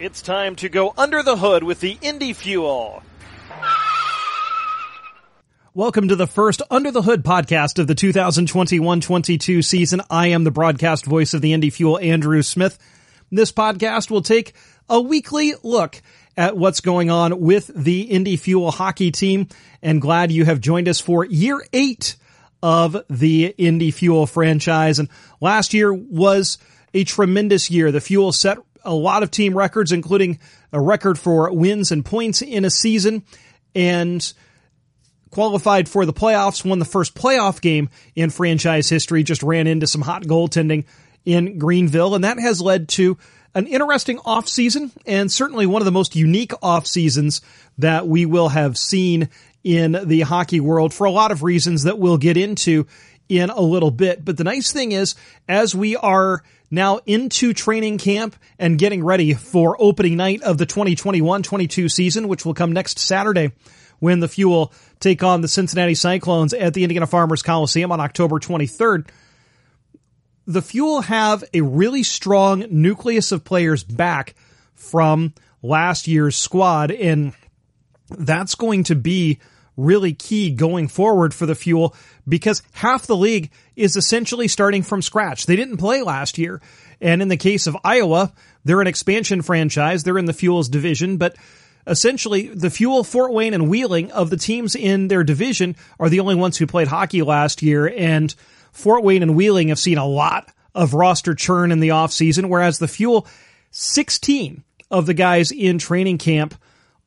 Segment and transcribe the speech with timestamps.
[0.00, 3.02] It's time to go under the hood with the Indy Fuel.
[5.74, 10.00] Welcome to the first Under the Hood podcast of the 2021-22 season.
[10.08, 12.78] I am the broadcast voice of the Indy Fuel, Andrew Smith.
[13.30, 14.54] This podcast will take
[14.88, 16.00] a weekly look
[16.34, 19.48] at what's going on with the Indy Fuel hockey team
[19.82, 22.16] and glad you have joined us for year eight
[22.62, 24.98] of the Indy Fuel franchise.
[24.98, 25.10] And
[25.42, 26.56] last year was
[26.94, 27.92] a tremendous year.
[27.92, 30.38] The Fuel set a lot of team records, including
[30.72, 33.22] a record for wins and points in a season
[33.74, 34.32] and
[35.30, 39.86] qualified for the playoffs, won the first playoff game in franchise history, just ran into
[39.86, 40.84] some hot goaltending
[41.24, 42.14] in Greenville.
[42.14, 43.16] And that has led to
[43.54, 47.40] an interesting off season and certainly one of the most unique off seasons
[47.78, 49.28] that we will have seen
[49.64, 52.86] in the hockey world for a lot of reasons that we'll get into
[53.28, 54.24] in a little bit.
[54.24, 55.14] But the nice thing is,
[55.48, 60.66] as we are now into training camp and getting ready for opening night of the
[60.66, 63.52] 2021-22 season, which will come next Saturday
[63.98, 68.38] when the Fuel take on the Cincinnati Cyclones at the Indiana Farmers Coliseum on October
[68.38, 69.08] 23rd.
[70.46, 74.34] The Fuel have a really strong nucleus of players back
[74.74, 77.32] from last year's squad, and
[78.08, 79.38] that's going to be
[79.84, 81.94] really key going forward for the Fuel
[82.28, 85.46] because half the league is essentially starting from scratch.
[85.46, 86.60] They didn't play last year.
[87.00, 88.32] And in the case of Iowa,
[88.64, 90.02] they're an expansion franchise.
[90.02, 91.36] They're in the Fuels division, but
[91.86, 96.20] essentially the Fuel, Fort Wayne, and Wheeling of the teams in their division are the
[96.20, 97.88] only ones who played hockey last year.
[97.88, 98.34] And
[98.72, 102.78] Fort Wayne and Wheeling have seen a lot of roster churn in the offseason, whereas
[102.78, 103.26] the Fuel,
[103.70, 106.54] 16 of the guys in training camp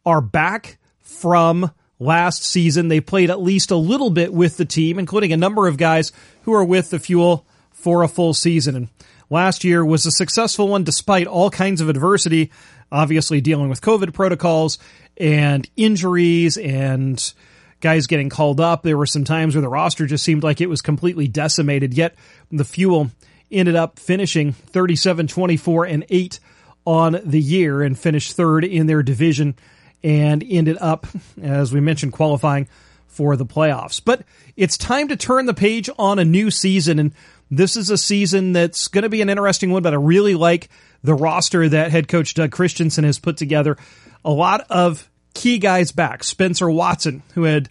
[0.05, 2.88] are back from last season.
[2.88, 6.11] They played at least a little bit with the team, including a number of guys
[6.44, 8.75] who are with the Fuel for a full season.
[8.75, 8.88] And
[9.30, 12.52] last year was a successful one despite all kinds of adversity,
[12.91, 14.77] obviously dealing with COVID protocols
[15.17, 17.33] and injuries and
[17.81, 18.83] guys getting called up.
[18.83, 22.15] There were some times where the roster just seemed like it was completely decimated, yet
[22.52, 23.11] the Fuel
[23.52, 26.39] ended up finishing 37 24 and 8
[26.86, 29.55] on the year and finished third in their division
[30.03, 31.08] and ended up,
[31.41, 32.67] as we mentioned, qualifying
[33.08, 34.02] for the playoffs.
[34.03, 34.23] But
[34.58, 37.14] it's time to turn the page on a new season, and
[37.49, 40.69] this is a season that's going to be an interesting one, but I really like
[41.03, 43.77] the roster that head coach Doug Christiansen has put together.
[44.25, 46.23] A lot of key guys back.
[46.23, 47.69] Spencer Watson, who had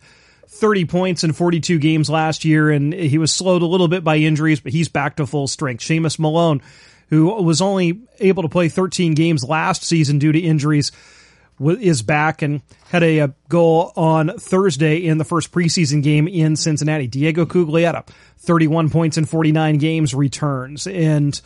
[0.49, 4.17] 30 points in 42 games last year, and he was slowed a little bit by
[4.17, 5.83] injuries, but he's back to full strength.
[5.83, 6.61] Seamus Malone,
[7.09, 10.93] who was only able to play 13 games last season due to injuries,
[11.71, 16.57] is back and had a, a, goal on Thursday in the first preseason game in
[16.57, 17.07] Cincinnati.
[17.07, 18.07] Diego Cuglietta,
[18.39, 20.87] 31 points in 49 games, returns.
[20.87, 21.39] And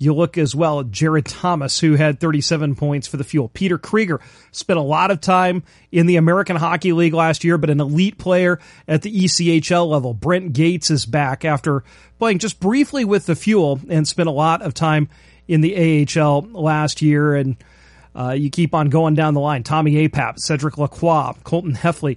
[0.00, 3.48] you look as well at Jared Thomas, who had 37 points for the Fuel.
[3.48, 4.20] Peter Krieger
[4.50, 8.16] spent a lot of time in the American Hockey League last year, but an elite
[8.16, 10.14] player at the ECHL level.
[10.14, 11.84] Brent Gates is back after
[12.18, 15.10] playing just briefly with the Fuel and spent a lot of time
[15.46, 17.34] in the AHL last year.
[17.34, 17.56] And
[18.14, 19.62] uh, you keep on going down the line.
[19.62, 22.16] Tommy Apap, Cedric Lacroix, Colton Heffley,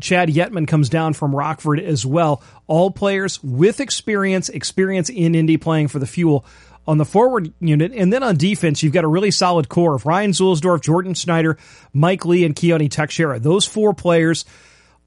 [0.00, 2.42] Chad Yetman comes down from Rockford as well.
[2.66, 6.44] All players with experience, experience in Indy playing for the Fuel
[6.86, 7.92] on the forward unit.
[7.94, 11.58] And then on defense, you've got a really solid core of Ryan Zuhlsdorf, Jordan Schneider,
[11.92, 13.40] Mike Lee, and Keoni Texeira.
[13.40, 14.44] Those four players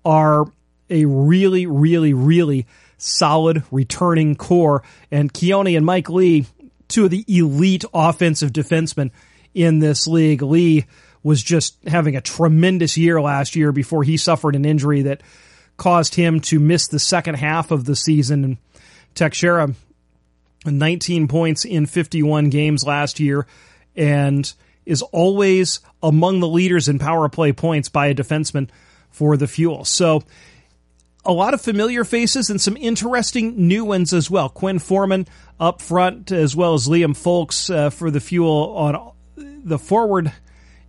[0.06, 0.46] are
[0.90, 2.68] a really, really, really
[2.98, 4.84] solid returning core.
[5.12, 6.46] And Keoni and Mike Lee,
[6.88, 9.12] two of the elite offensive defensemen
[9.56, 10.44] in this league.
[10.44, 10.86] Lee
[11.24, 15.22] was just having a tremendous year last year before he suffered an injury that
[15.78, 18.44] caused him to miss the second half of the season.
[18.44, 18.58] And
[19.16, 19.74] Texeira,
[20.66, 23.48] 19 points in 51 games last year,
[23.96, 24.54] and
[24.86, 28.70] is always among the leaders in power play points by a defenseman
[29.10, 29.84] for the Fuel.
[29.84, 30.24] So,
[31.28, 34.48] a lot of familiar faces and some interesting new ones as well.
[34.48, 35.28] Quinn Foreman
[35.60, 39.14] up front, as well as Liam Folkes uh, for the Fuel on
[39.65, 40.31] the forward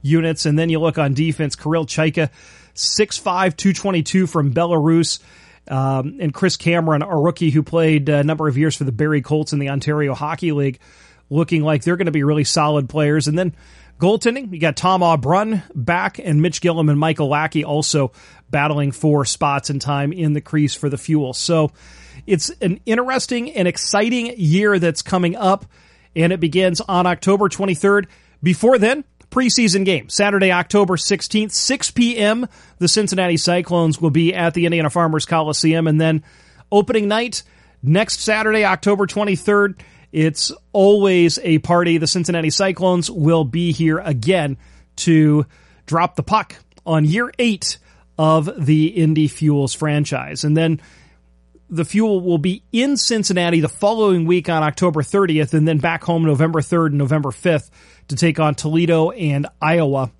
[0.02, 2.30] units, and then you look on defense, Kirill Chaika,
[2.74, 5.18] 6'5", 222 from Belarus.
[5.68, 9.22] Um, and Chris Cameron, a rookie who played a number of years for the Barrie
[9.22, 10.78] Colts in the Ontario Hockey League,
[11.28, 13.26] looking like they're going to be really solid players.
[13.26, 13.52] And then
[13.98, 18.12] goaltending, you got Tom Aubrun back, and Mitch Gillam and Michael Lackey also
[18.48, 21.32] battling for spots and time in the crease for the Fuel.
[21.32, 21.72] So
[22.26, 25.66] it's an interesting and exciting year that's coming up,
[26.14, 28.06] and it begins on October 23rd.
[28.46, 32.46] Before then, preseason game, Saturday, October 16th, 6 p.m.
[32.78, 35.88] The Cincinnati Cyclones will be at the Indiana Farmers Coliseum.
[35.88, 36.22] And then
[36.70, 37.42] opening night,
[37.82, 39.80] next Saturday, October 23rd,
[40.12, 41.98] It's always a party.
[41.98, 44.58] The Cincinnati Cyclones will be here again
[44.98, 45.44] to
[45.86, 46.54] drop the puck
[46.86, 47.78] on year eight
[48.16, 50.44] of the Indy Fuels franchise.
[50.44, 50.80] And then
[51.68, 56.04] the fuel will be in Cincinnati the following week on October 30th and then back
[56.04, 57.70] home November 3rd and November 5th
[58.08, 60.12] to take on Toledo and Iowa.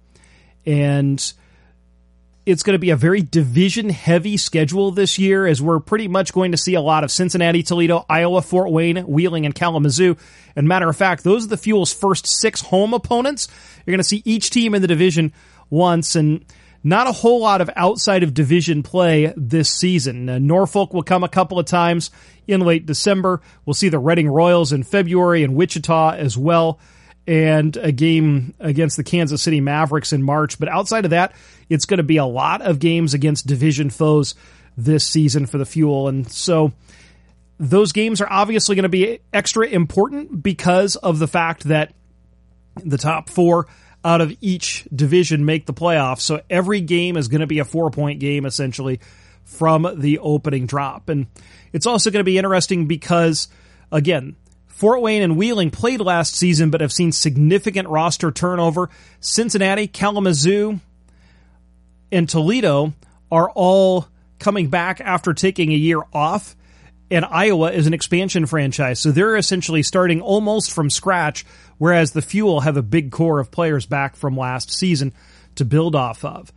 [0.65, 1.33] And
[2.45, 6.33] it's going to be a very division heavy schedule this year as we're pretty much
[6.33, 10.17] going to see a lot of Cincinnati, Toledo, Iowa, Fort Wayne, Wheeling, and Kalamazoo.
[10.57, 13.49] And matter of fact, those are the Fuel's first six home opponents.
[13.85, 15.33] You're going to see each team in the division
[15.71, 16.45] once and
[16.87, 20.29] not a whole lot of outside of division play this season.
[20.29, 22.13] Uh, Norfolk will come a couple of times
[22.47, 23.41] in late December.
[23.65, 26.79] We'll see the Reading Royals in February and Wichita as well,
[27.27, 30.61] and a game against the Kansas City Mavericks in March.
[30.61, 31.35] But outside of that,
[31.69, 34.37] it's going to be a lot of games against division foes
[34.77, 36.07] this season for the Fuel.
[36.07, 36.73] And so
[37.59, 41.95] those games are obviously going to be extra important because of the fact that
[42.77, 43.67] the top four
[44.07, 46.21] out of each division make the playoffs.
[46.21, 49.01] So every game is going to be a four point game essentially
[49.43, 51.09] from the opening drop.
[51.09, 51.27] And
[51.73, 53.49] it's also going to be interesting because,
[53.91, 54.37] again,
[54.69, 58.91] Fort Wayne and Wheeling played last season but have seen significant roster turnover.
[59.19, 60.79] Cincinnati, Kalamazoo,
[62.13, 62.93] and Toledo
[63.33, 64.07] are all
[64.39, 66.56] coming back after taking a year off
[67.11, 69.01] and Iowa is an expansion franchise.
[69.01, 71.45] So they're essentially starting almost from scratch,
[71.79, 75.13] whereas the Fuel have a big core of players back from last season
[75.57, 76.53] to build off of.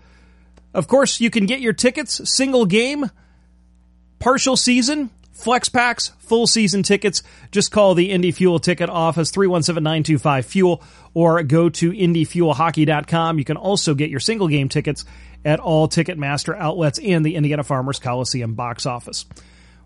[0.73, 3.09] Of course, you can get your tickets single game,
[4.19, 7.23] partial season, flex packs, full season tickets.
[7.51, 13.39] Just call the Indy Fuel ticket office 317-925 fuel or go to indyfuelhockey.com.
[13.39, 15.05] You can also get your single game tickets
[15.45, 19.25] at all Ticketmaster outlets and the Indiana Farmers Coliseum box office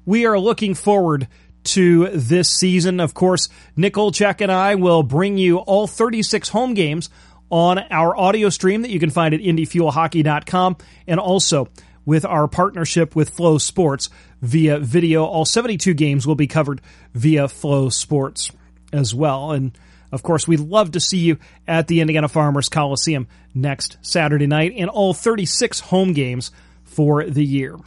[0.06, 1.28] we are looking forward
[1.64, 3.00] to this season.
[3.00, 7.10] Of course, Nick Olchek and I will bring you all 36 home games
[7.50, 10.78] on our audio stream that you can find at indyfuelhockey.com
[11.08, 11.70] and also
[12.06, 14.10] with our partnership with Flow Sports
[14.42, 15.24] via video.
[15.24, 16.82] All 72 games will be covered
[17.14, 18.52] via Flow Sports
[18.92, 19.52] as well.
[19.52, 19.78] And
[20.12, 24.74] of course, we'd love to see you at the Indiana Farmers Coliseum next Saturday night
[24.78, 26.52] and all 36 home games
[26.84, 27.78] for the year.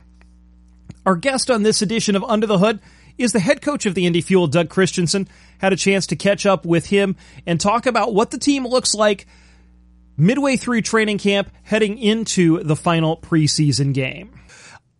[1.07, 2.81] Our guest on this edition of Under the Hood
[3.17, 5.29] is the head coach of the Indy Fuel, Doug Christiansen.
[5.59, 7.15] Had a chance to catch up with him
[7.47, 9.29] and talk about what the team looks like
[10.17, 14.33] midway through training camp heading into the final preseason game.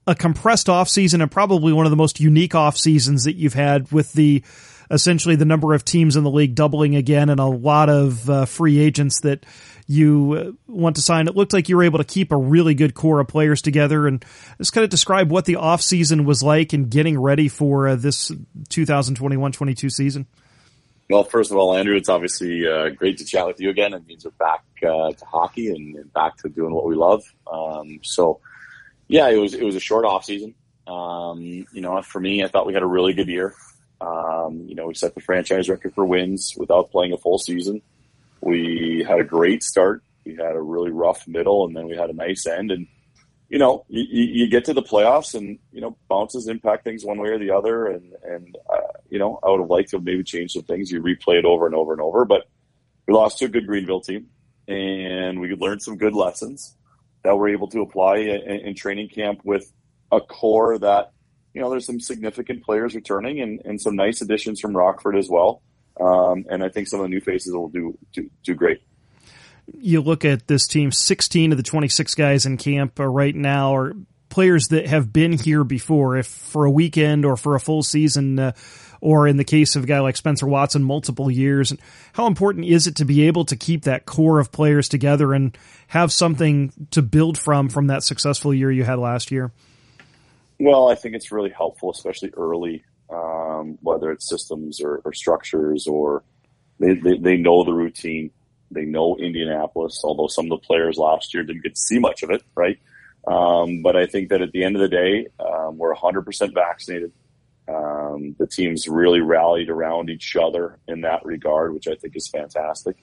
[0.07, 3.55] A compressed off season and probably one of the most unique off seasons that you've
[3.55, 4.45] had with the
[4.91, 8.45] essentially the number of teams in the league doubling again and a lot of uh,
[8.45, 9.45] free agents that
[9.87, 11.29] you uh, want to sign.
[11.29, 14.07] It looked like you were able to keep a really good core of players together
[14.07, 14.25] and
[14.59, 18.31] just kind of describe what the offseason was like and getting ready for uh, this
[18.69, 20.27] 2021-22 season.
[21.09, 23.95] Well, first of all, Andrew, it's obviously uh, great to chat with you again.
[23.95, 27.23] It means we're back uh, to hockey and, and, back to doing what we love.
[27.51, 28.41] Um, so,
[29.07, 30.57] yeah, it was it was a short off season.
[30.89, 31.41] Um,
[31.73, 33.55] you know, for me, I thought we had a really good year.
[34.01, 37.83] Um, you know, we set the franchise record for wins without playing a full season.
[38.41, 40.03] We had a great start.
[40.25, 42.71] We had a really rough middle, and then we had a nice end.
[42.71, 42.87] And
[43.49, 47.19] you know, you, you get to the playoffs, and you know, bounces impact things one
[47.19, 47.87] way or the other.
[47.87, 50.91] And and uh, you know, I would have liked to maybe change some things.
[50.91, 52.49] You replay it over and over and over, but
[53.07, 54.27] we lost to a good Greenville team,
[54.69, 56.77] and we learned some good lessons
[57.23, 59.73] that we're able to apply in, in training camp with
[60.13, 61.13] a core that
[61.57, 65.27] you know, there's some significant players returning and, and some nice additions from Rockford as
[65.31, 65.63] well.
[65.99, 68.83] Um, and I think some of the new faces will do, do, do great.
[69.73, 73.95] You look at this team, 16 of the 26 guys in camp right now are
[74.29, 78.39] players that have been here before, if for a weekend or for a full season,
[78.39, 78.53] uh,
[79.01, 81.71] or in the case of a guy like Spencer Watson, multiple years.
[81.71, 81.81] And
[82.13, 85.57] how important is it to be able to keep that core of players together and
[85.87, 89.53] have something to build from from that successful year you had last year?
[90.59, 95.87] Well, I think it's really helpful, especially early, um, whether it's systems or, or structures
[95.87, 96.25] or
[96.79, 98.31] they, they, they, know the routine.
[98.71, 102.23] They know Indianapolis, although some of the players last year didn't get to see much
[102.23, 102.79] of it, right?
[103.27, 107.13] Um, but I think that at the end of the day, um, we're 100% vaccinated.
[107.69, 112.29] Um, the teams really rallied around each other in that regard, which I think is
[112.29, 112.97] fantastic.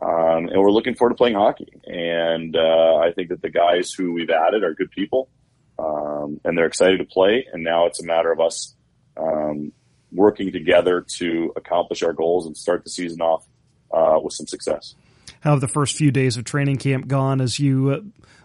[0.00, 1.68] Um, and we're looking forward to playing hockey.
[1.84, 5.28] And uh, I think that the guys who we've added are good people
[5.78, 7.46] um, and they're excited to play.
[7.52, 8.74] And now it's a matter of us
[9.16, 9.72] um,
[10.12, 13.46] working together to accomplish our goals and start the season off
[13.90, 14.94] uh, with some success.
[15.40, 18.00] How have the first few days of training camp gone as you uh,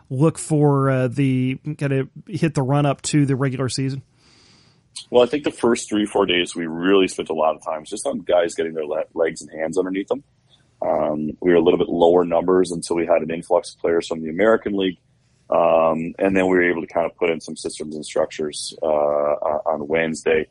[0.09, 4.03] look for uh, the kind of hit the run up to the regular season?
[5.09, 7.85] Well, I think the first three, four days, we really spent a lot of time
[7.85, 10.23] just on guys getting their le- legs and hands underneath them.
[10.81, 14.07] Um, we were a little bit lower numbers until we had an influx of players
[14.07, 14.97] from the American League.
[15.51, 18.73] Um, and then we were able to kind of put in some systems and structures
[18.81, 20.47] uh, on Wednesday,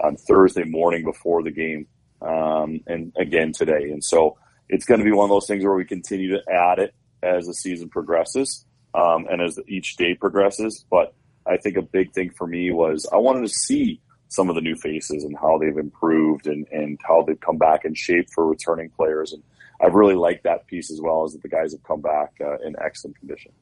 [0.00, 1.86] on Thursday morning before the game,
[2.20, 3.90] um, and again today.
[3.90, 4.36] And so
[4.68, 7.46] it's going to be one of those things where we continue to add it as
[7.46, 8.64] the season progresses
[8.94, 10.84] um, and as each day progresses.
[10.90, 11.14] But
[11.46, 14.60] I think a big thing for me was I wanted to see some of the
[14.60, 18.46] new faces and how they've improved and, and how they've come back in shape for
[18.46, 19.32] returning players.
[19.32, 19.42] And
[19.80, 22.58] I've really liked that piece as well as that the guys have come back uh,
[22.58, 23.52] in excellent condition.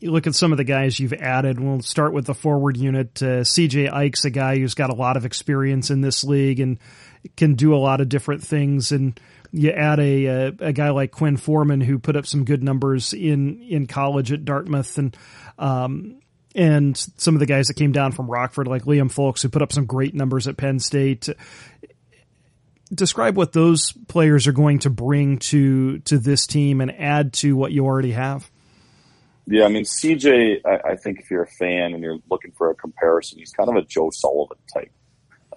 [0.00, 1.58] You look at some of the guys you've added.
[1.58, 3.22] We'll start with the forward unit.
[3.22, 6.78] Uh, CJ Eick's a guy who's got a lot of experience in this league and
[7.36, 8.92] can do a lot of different things.
[8.92, 9.18] And
[9.52, 13.12] you add a, a, a guy like Quinn Foreman who put up some good numbers
[13.12, 15.16] in in college at Dartmouth and
[15.58, 16.20] um,
[16.54, 19.62] and some of the guys that came down from Rockford like Liam Folkes who put
[19.62, 21.28] up some great numbers at Penn State.
[22.92, 27.56] Describe what those players are going to bring to to this team and add to
[27.56, 28.50] what you already have.
[29.46, 30.60] Yeah, I mean CJ.
[30.64, 33.68] I, I think if you're a fan and you're looking for a comparison, he's kind
[33.68, 34.90] of a Joe Sullivan type.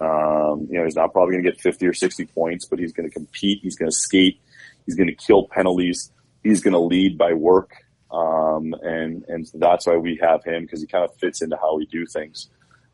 [0.00, 2.92] Um, you know, he's not probably going to get 50 or 60 points, but he's
[2.92, 3.60] going to compete.
[3.62, 4.40] He's going to skate.
[4.86, 6.12] He's going to kill penalties.
[6.42, 7.72] He's going to lead by work.
[8.10, 11.76] Um, and, and that's why we have him because he kind of fits into how
[11.76, 12.48] we do things.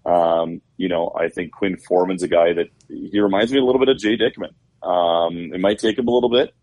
[0.07, 3.79] Um, you know, I think Quinn Foreman's a guy that he reminds me a little
[3.79, 4.55] bit of Jay Dickman.
[4.87, 6.55] Um, it might take him a little bit,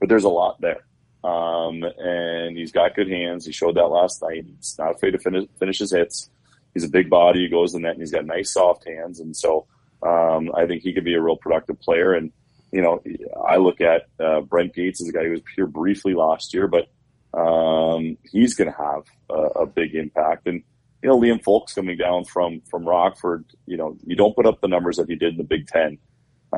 [0.00, 0.84] but there's a lot there.
[1.24, 3.44] Um, and he's got good hands.
[3.44, 4.44] He showed that last night.
[4.46, 6.30] He's not afraid to finish, finish his hits.
[6.74, 7.40] He's a big body.
[7.40, 9.20] He goes in the net and he's got nice soft hands.
[9.20, 9.66] And so,
[10.02, 12.12] um, I think he could be a real productive player.
[12.14, 12.32] And,
[12.70, 13.02] you know,
[13.46, 16.68] I look at uh, Brent Gates as a guy who was here briefly last year,
[16.68, 16.88] but
[17.36, 20.46] um, he's going to have a, a, big impact.
[20.46, 20.62] And,
[21.02, 24.60] you know, Liam Folkes coming down from, from Rockford, you know, you don't put up
[24.60, 25.98] the numbers that he did in the Big Ten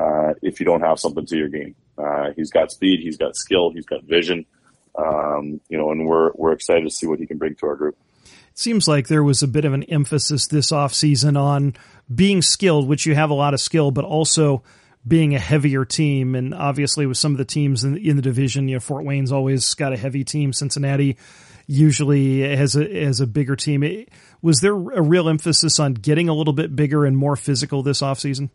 [0.01, 1.75] uh, if you don't have something to your game.
[1.97, 4.45] Uh, he's got speed, he's got skill, he's got vision.
[4.97, 7.75] Um, you know, and we're, we're excited to see what he can bring to our
[7.75, 7.97] group.
[8.23, 11.75] It seems like there was a bit of an emphasis this offseason on
[12.13, 14.63] being skilled, which you have a lot of skill, but also
[15.07, 16.35] being a heavier team.
[16.35, 19.31] And obviously, with some of the teams in, in the division, you know, Fort Wayne's
[19.31, 20.51] always got a heavy team.
[20.51, 21.17] Cincinnati
[21.67, 24.05] usually has a has a bigger team.
[24.41, 28.01] Was there a real emphasis on getting a little bit bigger and more physical this
[28.01, 28.49] offseason?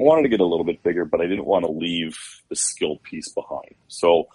[0.00, 2.16] I wanted to get a little bit bigger, but I didn't want to leave
[2.48, 3.74] the skill piece behind.
[3.88, 4.28] So,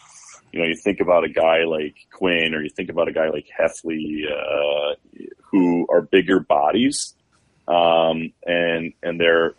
[0.51, 3.29] you know, you think about a guy like Quinn or you think about a guy
[3.29, 4.95] like Heffley, uh,
[5.41, 7.15] who are bigger bodies,
[7.67, 9.55] um, and and they're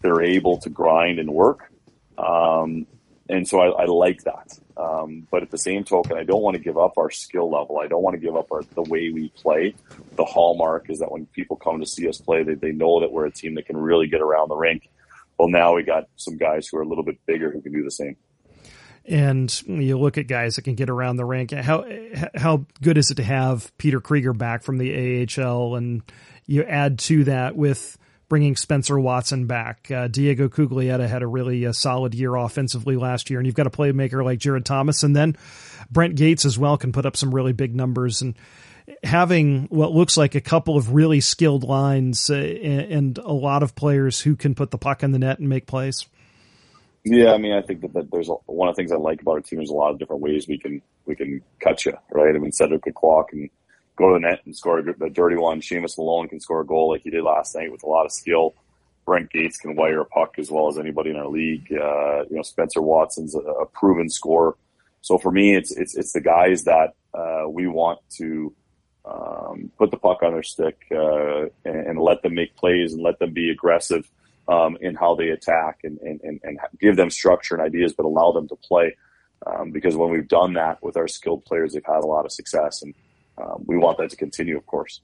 [0.00, 1.70] they're able to grind and work.
[2.16, 2.86] Um,
[3.28, 4.58] and so I, I like that.
[4.78, 7.80] Um, but at the same token, I don't want to give up our skill level.
[7.82, 9.74] I don't want to give up our, the way we play.
[10.16, 13.12] The hallmark is that when people come to see us play, they, they know that
[13.12, 14.88] we're a team that can really get around the rink.
[15.40, 17.82] Well, now we got some guys who are a little bit bigger who can do
[17.82, 18.16] the same.
[19.06, 21.52] And you look at guys that can get around the rink.
[21.52, 21.86] How
[22.34, 26.02] how good is it to have Peter Krieger back from the AHL, and
[26.44, 27.96] you add to that with
[28.28, 29.90] bringing Spencer Watson back.
[29.90, 33.66] Uh, Diego Cuglietta had a really uh, solid year offensively last year, and you've got
[33.66, 35.38] a playmaker like Jared Thomas, and then
[35.90, 38.20] Brent Gates as well can put up some really big numbers.
[38.20, 38.34] And
[39.02, 43.74] having what looks like a couple of really skilled lines uh, and, a lot of
[43.74, 46.06] players who can put the puck in the net and make plays.
[47.04, 49.22] Yeah, I mean, I think that, that there's a, one of the things I like
[49.22, 49.58] about our team.
[49.58, 52.34] There's a lot of different ways we can we can cut you, right?
[52.34, 53.48] I mean, Cedric could clock and
[53.96, 55.60] go to the net and score a dirty one.
[55.60, 58.12] Seamus Malone can score a goal like he did last night with a lot of
[58.12, 58.54] skill.
[59.06, 61.66] Brent Gates can wire a puck as well as anybody in our league.
[61.72, 64.56] Uh, you know, Spencer Watson's a, a, proven scorer.
[65.00, 68.54] So for me, it's it's it's the guys that uh, we want to
[69.10, 73.02] um, put the puck on their stick uh, and, and, let them make plays and
[73.02, 74.08] let them be aggressive
[74.46, 78.32] um, in how they attack and, and, and, give them structure and ideas, but allow
[78.32, 78.96] them to play.
[79.46, 82.32] Um, because when we've done that with our skilled players, they've had a lot of
[82.32, 82.82] success.
[82.82, 82.94] And
[83.38, 85.00] um, we want that to continue, of course.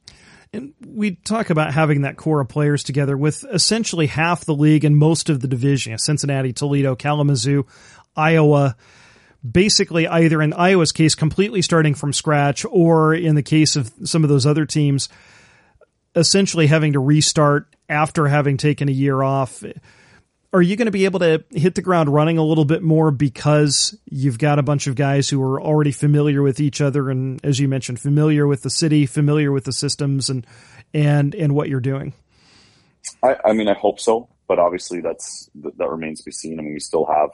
[0.53, 4.85] And we talk about having that core of players together with essentially half the league
[4.85, 7.67] and most of the division Cincinnati, Toledo, Kalamazoo,
[8.15, 8.77] Iowa.
[9.53, 14.23] Basically, either in Iowa's case, completely starting from scratch, or in the case of some
[14.25, 15.09] of those other teams,
[16.15, 19.63] essentially having to restart after having taken a year off.
[20.53, 23.11] Are you going to be able to hit the ground running a little bit more
[23.11, 27.45] because you've got a bunch of guys who are already familiar with each other and
[27.45, 30.47] as you mentioned familiar with the city familiar with the systems and
[30.95, 32.15] and and what you're doing?
[33.23, 36.59] I, I mean i hope so but obviously that's that remains to be seen.
[36.59, 37.31] I mean we still have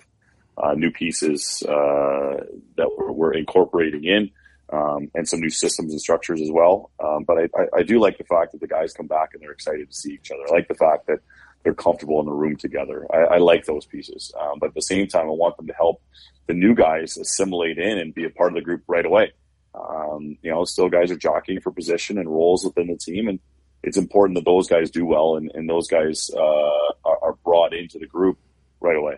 [0.59, 2.45] uh, new pieces uh,
[2.77, 4.31] that we're, we're, incorporating in
[4.73, 6.91] um, and some new systems and structures as well.
[7.03, 9.43] Um, but I, I, I, do like the fact that the guys come back and
[9.43, 10.43] they're excited to see each other.
[10.49, 11.21] I like the fact that
[11.63, 13.07] they're comfortable in the room together.
[13.13, 14.33] I, I like those pieces.
[14.39, 16.03] Um, but at the same time, I want them to help
[16.47, 19.33] the new guys assimilate in and be a part of the group right away.
[19.75, 23.41] Um, you know, still guys are jockeying for position and roles within the team, and
[23.83, 27.73] it's important that those guys do well and, and those guys uh, are, are brought
[27.73, 28.39] into the group
[28.81, 29.17] right away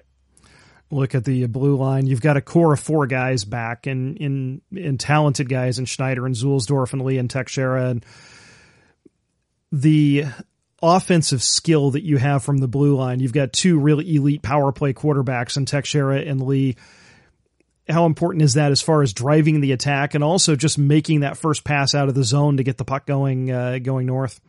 [0.90, 2.06] look at the blue line.
[2.06, 6.26] You've got a core of four guys back and in in talented guys in Schneider
[6.26, 8.06] and Zuhlsdorf and Lee and Texeira and
[9.72, 10.24] the
[10.82, 13.20] offensive skill that you have from the blue line.
[13.20, 16.76] You've got two really elite power play quarterbacks in Texeira and Lee.
[17.88, 21.36] How important is that as far as driving the attack and also just making that
[21.36, 24.40] first pass out of the zone to get the puck going uh, going north?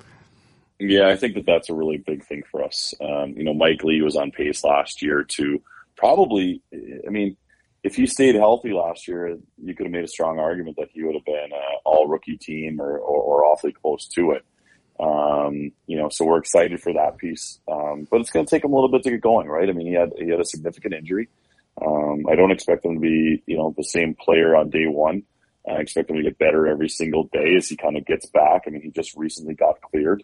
[0.80, 2.94] Yeah, I think that that's a really big thing for us.
[3.01, 5.62] Um, you know, Mike Lee was on pace last year to
[5.95, 7.37] probably, I mean,
[7.83, 11.03] if he stayed healthy last year, you could have made a strong argument that he
[11.03, 14.43] would have been an all rookie team or, or, or, awfully close to it.
[14.99, 17.59] Um, you know, so we're excited for that piece.
[17.71, 19.69] Um, but it's going to take him a little bit to get going, right?
[19.69, 21.29] I mean, he had, he had a significant injury.
[21.79, 25.23] Um, I don't expect him to be, you know, the same player on day one.
[25.69, 28.63] I expect him to get better every single day as he kind of gets back.
[28.65, 30.23] I mean, he just recently got cleared.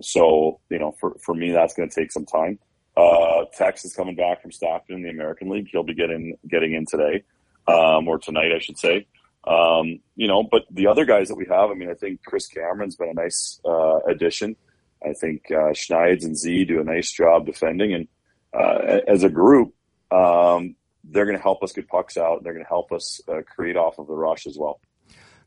[0.00, 2.58] So, you know, for, for me, that's going to take some time.
[2.96, 5.68] Uh, Tex is coming back from Stockton in the American League.
[5.70, 7.24] He'll be getting getting in today,
[7.66, 9.06] um, or tonight, I should say.
[9.46, 12.46] Um, you know, but the other guys that we have, I mean, I think Chris
[12.46, 14.56] Cameron's been a nice uh, addition.
[15.04, 18.08] I think uh, Schneids and Z do a nice job defending, and
[18.54, 19.74] uh, as a group,
[20.10, 22.38] um, they're going to help us get pucks out.
[22.38, 24.80] And They're going to help us uh, create off of the rush as well.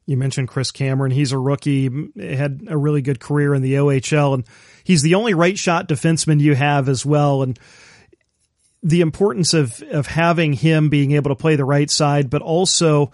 [0.08, 1.12] You mentioned Chris Cameron.
[1.12, 4.46] He's a rookie, had a really good career in the OHL, and
[4.84, 7.44] he's the only right shot defenseman you have as well.
[7.44, 7.60] And
[8.82, 13.12] the importance of, of having him being able to play the right side, but also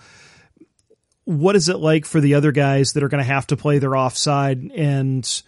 [1.25, 3.79] what is it like for the other guys that are going to have to play
[3.79, 5.41] their offside and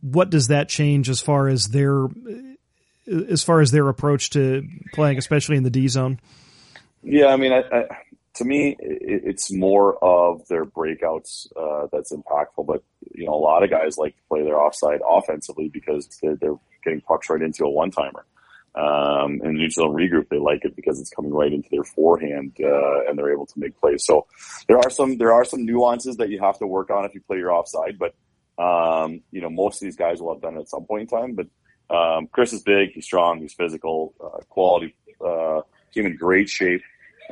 [0.00, 2.06] what does that change as far as their
[3.06, 6.20] as far as their approach to playing, especially in the D zone?
[7.02, 7.86] Yeah, I mean, I, I
[8.34, 12.66] to me, it, it's more of their breakouts uh, that's impactful.
[12.66, 12.82] But
[13.14, 16.56] you know, a lot of guys like to play their offside offensively because they're, they're
[16.84, 18.24] getting pucks right into a one timer.
[18.74, 22.56] Um, and neutral and regroup, they like it because it's coming right into their forehand,
[22.58, 24.06] uh, and they're able to make plays.
[24.06, 24.26] So
[24.66, 27.20] there are some, there are some nuances that you have to work on if you
[27.20, 28.14] play your offside, but,
[28.58, 31.06] um, you know, most of these guys will have done it at some point in
[31.06, 31.48] time, but,
[31.94, 36.80] um, Chris is big, he's strong, he's physical, uh, quality, uh, he's in great shape.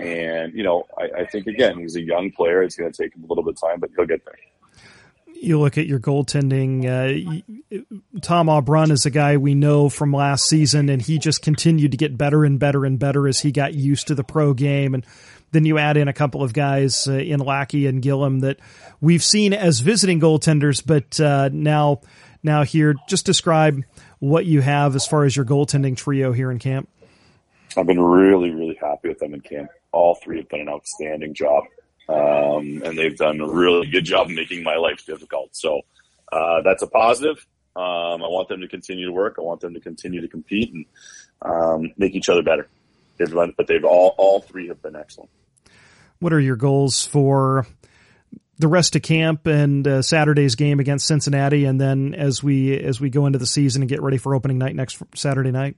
[0.01, 2.63] And, you know, I, I think again, he's a young player.
[2.63, 4.37] It's going to take him a little bit of time, but he'll get there
[5.41, 6.85] you look at your goaltending.
[6.85, 7.81] Uh,
[8.21, 11.97] Tom Aubrun is a guy we know from last season, and he just continued to
[11.97, 14.95] get better and better and better as he got used to the pro game.
[14.95, 15.05] And
[15.53, 18.59] then you add in a couple of guys uh, in Lackey and Gillam that
[19.01, 22.03] we've seen as visiting goaltenders, but uh, now
[22.43, 23.83] now here, just describe
[24.19, 26.89] what you have as far as your goaltending trio here in camp.
[27.77, 31.35] I've been really, really happy with them in camp all three have done an outstanding
[31.35, 31.65] job.
[32.09, 35.51] Um, and they've done a really good job making my life difficult.
[35.53, 35.83] So
[36.33, 37.47] uh, that's a positive.
[37.77, 39.37] Um, I want them to continue to work.
[39.39, 40.87] I want them to continue to compete and
[41.43, 42.69] um, make each other better.
[43.17, 45.31] They've run, but they've all all three have been excellent.
[46.19, 47.67] What are your goals for
[48.59, 53.01] the rest of camp and uh, Saturday's game against Cincinnati, and then as we as
[53.01, 55.77] we go into the season and get ready for opening night next Saturday night?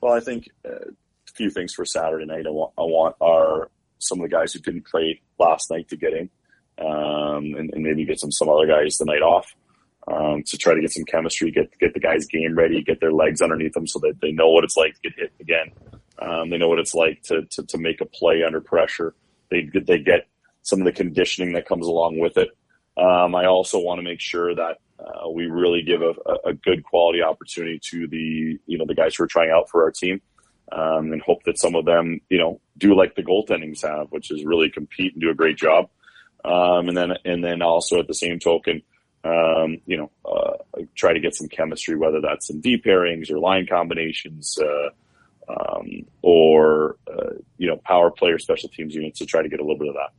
[0.00, 0.90] Well, I think uh,
[1.34, 2.46] few things for Saturday night.
[2.46, 5.96] I want, I want our some of the guys who didn't play last night to
[5.96, 6.28] get in,
[6.78, 9.54] um, and, and, maybe get some some other guys the night off
[10.08, 13.12] um, to try to get some chemistry, get get the guys game ready, get their
[13.12, 15.70] legs underneath them so that they know what it's like to get hit again.
[16.18, 19.14] Um, they know what it's like to, to, to make a play under pressure.
[19.50, 20.26] They they get
[20.62, 22.50] some of the conditioning that comes along with it.
[22.96, 26.14] Um, I also want to make sure that uh, we really give a,
[26.44, 29.82] a, good quality opportunity to the you know the guys who are trying out for
[29.82, 30.20] our team
[30.74, 34.30] um, and hope that some of them, you know, do like the goaltendings have, which
[34.30, 35.90] is really compete and do a great job.
[36.44, 38.82] Um, and then, and then also at the same token,
[39.22, 43.38] um, you know, uh, try to get some chemistry, whether that's in D pairings or
[43.38, 44.90] line combinations, uh,
[45.52, 49.62] um, or, uh, you know, power player special teams units to try to get a
[49.62, 50.10] little bit of that.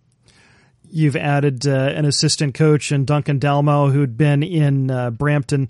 [0.89, 5.70] You've added uh, an assistant coach and Duncan Dalmao, who'd been in uh, Brampton.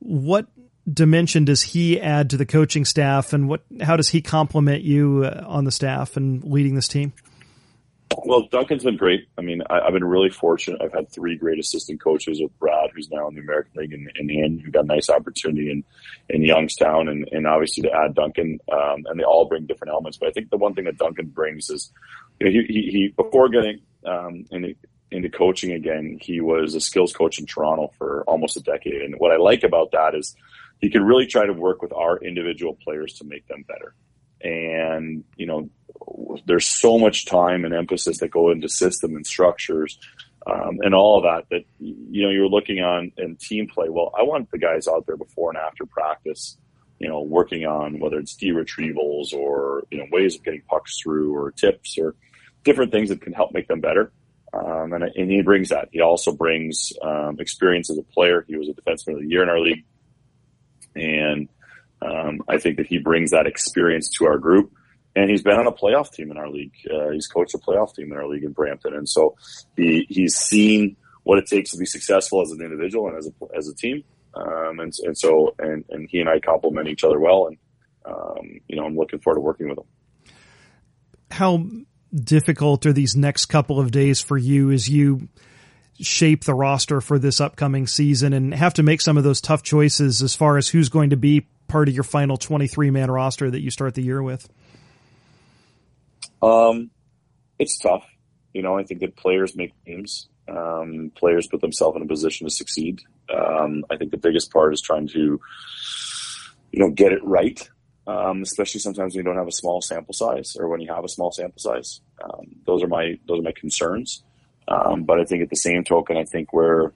[0.00, 0.46] What
[0.90, 5.24] dimension does he add to the coaching staff, and what how does he complement you
[5.24, 7.12] uh, on the staff and leading this team?
[8.24, 9.26] Well, Duncan's been great.
[9.36, 10.80] I mean, I, have been really fortunate.
[10.80, 14.10] I've had three great assistant coaches with Brad, who's now in the American League, and,
[14.14, 15.84] and Ian, who got a nice opportunity in,
[16.28, 20.18] in Youngstown, and, and obviously to add Duncan, um, and they all bring different elements.
[20.18, 21.90] But I think the one thing that Duncan brings is,
[22.38, 24.74] you know, he, he, he before getting um, into,
[25.10, 29.02] into coaching again, he was a skills coach in Toronto for almost a decade.
[29.02, 30.36] And what I like about that is
[30.84, 33.94] he can really try to work with our individual players to make them better.
[34.42, 35.70] And, you know,
[36.44, 39.98] there's so much time and emphasis that go into system and structures
[40.46, 43.88] um, and all of that that you know you're looking on in team play.
[43.88, 46.58] Well, I want the guys out there before and after practice,
[46.98, 51.00] you know, working on whether it's D retrievals or you know ways of getting pucks
[51.02, 52.14] through or tips or
[52.62, 54.12] different things that can help make them better.
[54.52, 55.88] Um, and, and, he brings that.
[55.90, 58.44] He also brings um, experience as a player.
[58.46, 59.84] He was a defenseman of the year in our league,
[60.94, 61.48] and
[62.02, 64.72] um, I think that he brings that experience to our group
[65.16, 66.72] and he's been on a playoff team in our league.
[66.90, 69.36] Uh, he's coached a playoff team in our league in Brampton, and so
[69.76, 73.56] he he's seen what it takes to be successful as an individual and as a
[73.56, 74.02] as a team.
[74.34, 77.58] Um, and and so and and he and I complement each other well, and
[78.04, 79.84] um, you know I'm looking forward to working with him.
[81.30, 81.64] How
[82.12, 85.28] difficult are these next couple of days for you as you
[86.00, 89.62] shape the roster for this upcoming season and have to make some of those tough
[89.62, 93.50] choices as far as who's going to be part of your final 23 man roster
[93.50, 94.48] that you start the year with?
[96.42, 96.90] Um,
[97.58, 98.06] it's tough.
[98.52, 100.28] You know, I think that players make teams.
[100.46, 103.00] Um, players put themselves in a position to succeed.
[103.34, 105.40] Um, I think the biggest part is trying to,
[106.70, 107.68] you know, get it right.
[108.06, 111.04] Um, especially sometimes when you don't have a small sample size, or when you have
[111.04, 112.02] a small sample size.
[112.22, 114.22] Um, those are my those are my concerns.
[114.66, 116.92] Um, but I think at the same token, I think we're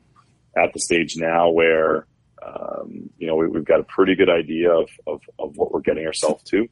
[0.57, 2.07] at the stage now where
[2.45, 5.81] um, you know we, have got a pretty good idea of, of, of what we're
[5.81, 6.69] getting ourselves to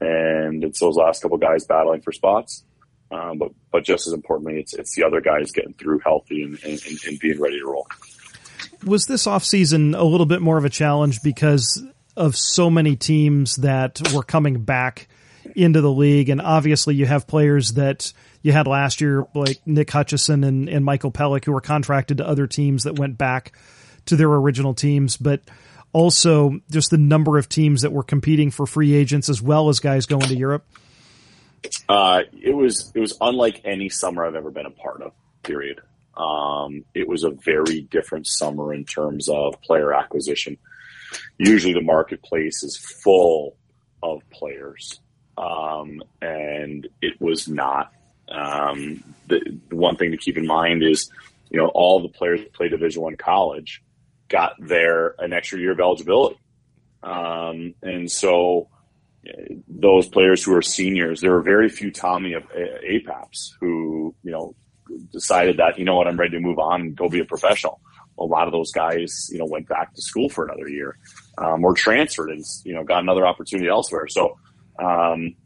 [0.00, 2.64] and it's those last couple guys battling for spots.
[3.10, 6.58] Um, but but just as importantly, it's it's the other guys getting through healthy and,
[6.64, 7.86] and, and being ready to roll.
[8.84, 11.82] Was this offseason a little bit more of a challenge because
[12.16, 15.08] of so many teams that were coming back
[15.56, 19.90] into the league, and obviously you have players that you had last year, like Nick
[19.90, 23.52] Hutchison and, and Michael Pelech, who were contracted to other teams that went back
[24.06, 25.42] to their original teams, but
[25.92, 29.80] also just the number of teams that were competing for free agents as well as
[29.80, 30.66] guys going to Europe?
[31.88, 35.12] Uh, it was it was unlike any summer I've ever been a part of.
[35.42, 35.80] Period.
[36.16, 40.58] Um, it was a very different summer in terms of player acquisition.
[41.38, 43.56] Usually, the marketplace is full
[44.02, 45.00] of players,
[45.38, 47.92] um, and it was not.
[48.28, 51.10] Um, the, the, one thing to keep in mind is,
[51.50, 53.82] you know, all the players that play Division One college
[54.28, 56.38] got their an extra year of eligibility.
[57.02, 58.68] Um, and so
[59.28, 64.32] uh, those players who are seniors, there were very few Tommy of APAPs who, you
[64.32, 64.54] know,
[65.12, 67.80] decided that, you know what, I'm ready to move on and go be a professional.
[68.18, 70.96] A lot of those guys, you know, went back to school for another year,
[71.38, 74.08] um, or transferred and, you know, got another opportunity elsewhere.
[74.08, 74.38] So,
[74.78, 75.36] um,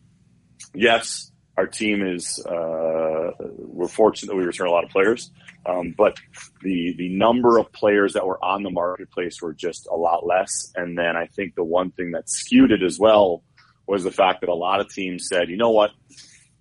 [0.74, 5.30] yes, our team is, uh, we're fortunate that we return a lot of players.
[5.66, 6.18] Um, but
[6.62, 10.72] the the number of players that were on the marketplace were just a lot less.
[10.74, 13.42] And then I think the one thing that skewed it as well
[13.86, 15.90] was the fact that a lot of teams said, you know what,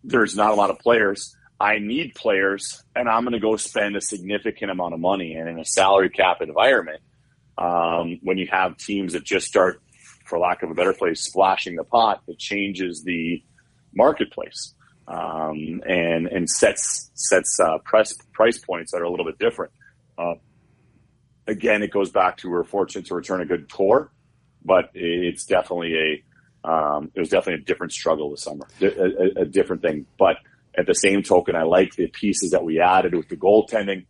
[0.03, 1.35] there's not a lot of players.
[1.61, 5.33] I need players, and I'm going to go spend a significant amount of money.
[5.33, 7.01] And in a salary cap environment,
[7.57, 9.81] um, when you have teams that just start,
[10.29, 13.43] for lack of a better phrase, splashing the pot, it changes the
[13.93, 14.75] marketplace
[15.09, 19.71] um, and and sets sets uh, price price points that are a little bit different.
[20.17, 20.35] Uh,
[21.47, 24.11] again, it goes back to we're fortunate to return a good core,
[24.63, 29.41] but it's definitely a um, it was definitely a different struggle this summer, a, a,
[29.41, 30.05] a, different thing.
[30.17, 30.37] But
[30.77, 34.05] at the same token, I like the pieces that we added with the goaltending.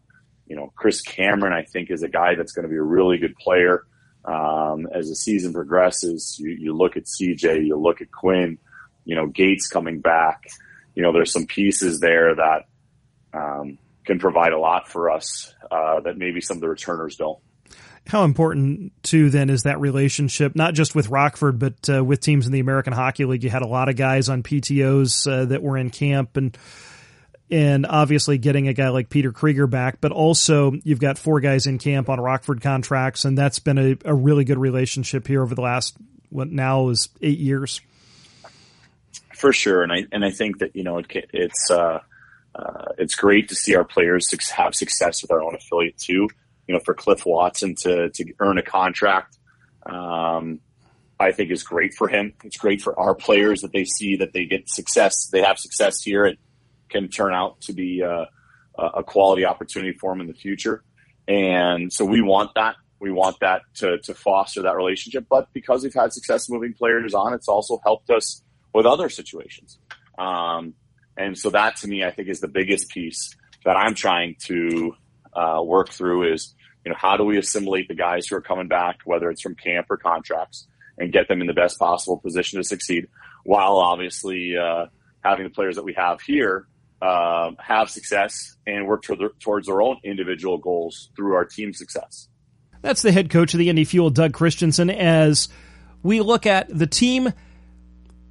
[0.48, 3.20] You know, Chris Cameron, I think, is a guy that's going to be a really
[3.20, 3.86] good player.
[4.30, 8.60] Um, as the season progresses, you, you look at CJ, you look at Quinn,
[9.06, 10.44] you know, Gates coming back
[11.00, 12.66] you know, there's some pieces there that
[13.34, 17.40] um, can provide a lot for us uh, that maybe some of the returners don't.
[18.06, 22.48] How important too then is that relationship, not just with Rockford, but uh, with teams
[22.48, 23.46] in the American Hockey League?
[23.46, 26.58] You had a lot of guys on PTOS uh, that were in camp, and
[27.52, 31.66] and obviously getting a guy like Peter Krieger back, but also you've got four guys
[31.66, 35.56] in camp on Rockford contracts, and that's been a, a really good relationship here over
[35.56, 35.96] the last
[36.30, 37.82] what now is eight years
[39.40, 39.82] for sure.
[39.82, 42.00] And I and I think that you know it, it's uh,
[42.54, 46.30] uh, it's great to see our players have success with our own affiliate too.
[46.68, 49.38] You know, for Cliff Watson to to earn a contract,
[49.86, 50.60] um,
[51.20, 52.34] I think is great for him.
[52.44, 55.30] It's great for our players that they see that they get success.
[55.32, 56.26] They have success here.
[56.26, 56.38] It
[56.90, 58.26] can turn out to be uh,
[58.78, 60.84] a quality opportunity for them in the future.
[61.28, 62.76] And so we want that.
[63.00, 65.26] We want that to, to foster that relationship.
[65.30, 68.42] But because we've had success moving players on, it's also helped us
[68.74, 69.80] with other situations.
[70.18, 70.74] Um,
[71.16, 73.36] and so that to me, I think is the biggest piece.
[73.66, 74.94] that I'm trying to
[75.34, 78.68] uh, work through is, you know, how do we assimilate the guys who are coming
[78.68, 82.58] back, whether it's from camp or contracts, and get them in the best possible position
[82.60, 83.08] to succeed,
[83.44, 84.86] while obviously uh,
[85.24, 86.68] having the players that we have here
[87.02, 89.04] uh, have success and work
[89.40, 92.28] towards their own individual goals through our team success.
[92.82, 95.50] That's the head coach of the Indy Fuel, Doug Christiansen, as
[96.02, 97.34] we look at the team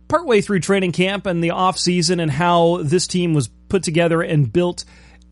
[0.08, 4.22] partway through training camp and the off season and how this team was put together
[4.22, 4.84] and built.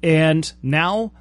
[0.02, 1.12] And now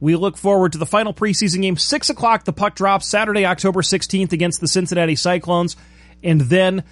[0.00, 1.76] we look forward to the final preseason game.
[1.76, 5.76] Six o'clock, the puck drops Saturday, October 16th against the Cincinnati Cyclones.
[6.22, 6.82] And then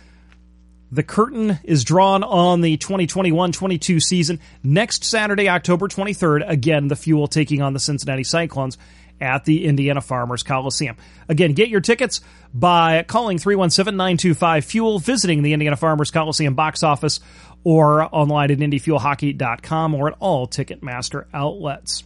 [0.93, 6.49] the curtain is drawn on the 2021-22 season next Saturday, October 23rd.
[6.49, 8.77] Again, the Fuel taking on the Cincinnati Cyclones
[9.19, 10.97] at the Indiana Farmers Coliseum.
[11.31, 12.21] Again, get your tickets
[12.53, 17.21] by calling 317-925-FUEL, visiting the Indiana Farmers Coliseum box office,
[17.65, 22.05] or online at IndyFuelHockey.com or at all Ticketmaster outlets.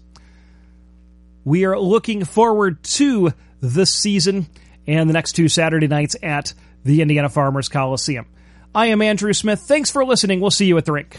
[1.44, 4.46] We are looking forward to this season
[4.86, 8.26] and the next two Saturday nights at the Indiana Farmers Coliseum.
[8.76, 9.62] I am Andrew Smith.
[9.62, 10.40] Thanks for listening.
[10.40, 11.16] We'll see you at the rink.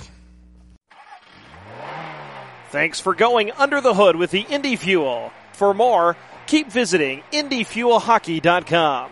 [2.69, 5.31] Thanks for going under the hood with the Indy Fuel.
[5.53, 6.15] For more,
[6.45, 9.09] keep visiting IndyFuelHockey.com.